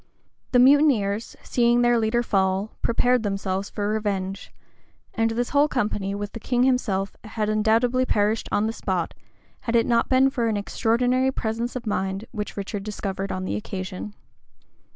The 0.51 0.57
mutineers, 0.57 1.35
seeing 1.43 1.83
their 1.83 1.99
leader 1.99 2.23
fall, 2.23 2.71
prepared 2.81 3.21
themselves 3.21 3.69
for 3.69 3.87
revenge; 3.87 4.51
and 5.13 5.29
this 5.29 5.49
whole 5.51 5.67
company, 5.67 6.15
with 6.15 6.31
the 6.31 6.39
king 6.39 6.63
himself, 6.63 7.15
had 7.23 7.49
undoubtedly 7.49 8.07
perished 8.07 8.49
on 8.51 8.65
the 8.65 8.73
spot, 8.73 9.13
had 9.59 9.75
it 9.75 9.85
not 9.85 10.09
been 10.09 10.31
for 10.31 10.47
an 10.47 10.57
extraordinary 10.57 11.29
presence 11.31 11.75
of 11.75 11.85
mind 11.85 12.25
which 12.31 12.57
Richard 12.57 12.81
discovered 12.81 13.31
on 13.31 13.45
the 13.45 13.55
occasion. 13.55 14.15